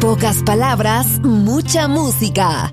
Pocas 0.00 0.42
palabras, 0.42 1.20
mucha 1.20 1.88
música. 1.88 2.70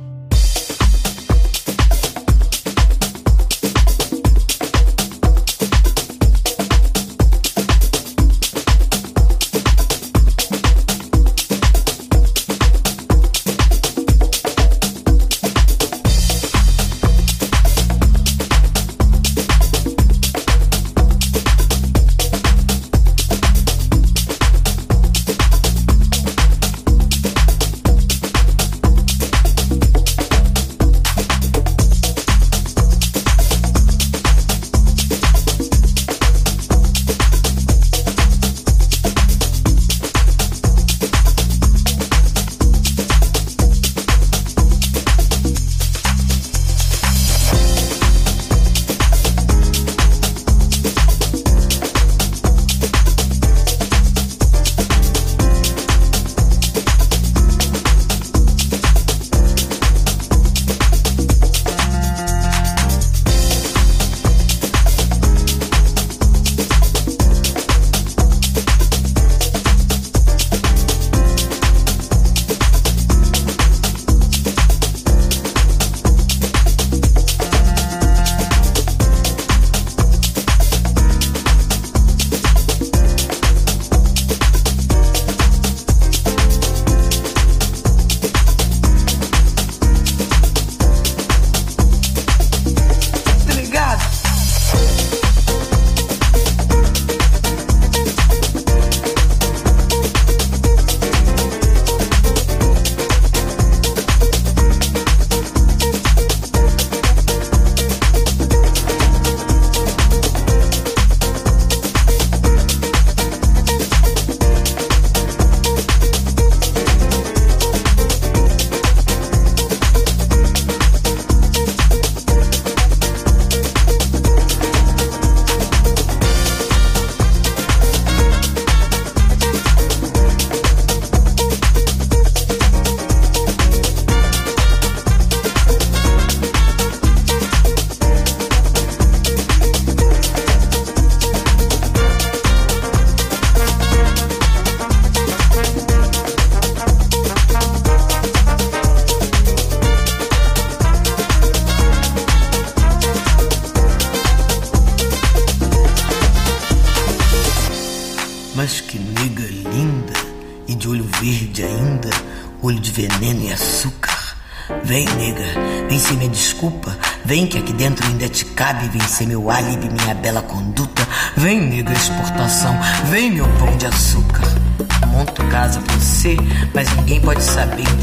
Ninguém 177.65 177.85
pode 177.85 178.02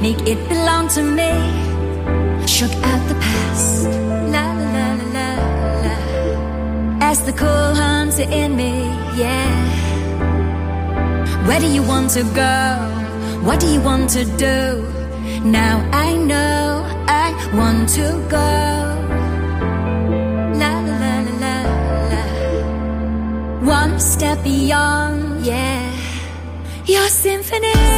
make 0.00 0.20
it 0.26 0.38
belong 0.48 0.88
to 0.88 1.02
me. 1.02 1.30
Shook 2.46 2.72
out 2.90 3.02
the 3.08 3.14
past, 3.14 3.84
la 4.34 4.44
la 4.52 4.68
la 4.76 4.88
la 5.14 5.28
la. 5.84 5.96
As 7.10 7.18
the 7.24 7.32
cold 7.32 7.76
hunter 7.76 8.22
in 8.22 8.56
me, 8.56 8.72
yeah. 9.22 9.54
Where 11.46 11.60
do 11.60 11.66
you 11.66 11.82
want 11.82 12.10
to 12.10 12.22
go? 12.44 12.58
What 13.42 13.60
do 13.60 13.66
you 13.66 13.80
want 13.80 14.10
to 14.10 14.24
do? 14.36 14.86
Now 15.44 15.74
I 15.92 16.16
know 16.16 16.84
I 17.08 17.28
want 17.54 17.88
to 17.98 18.06
go. 18.28 18.50
La 20.60 20.72
la 20.86 20.94
la 21.04 21.14
la 21.26 21.34
la 21.44 21.56
la. 22.10 22.22
One 23.80 23.98
step 23.98 24.42
beyond, 24.44 25.44
yeah. 25.44 25.90
Your 26.86 27.08
symphony. 27.08 27.97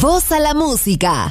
Voz 0.00 0.32
a 0.32 0.40
la 0.40 0.54
música. 0.54 1.30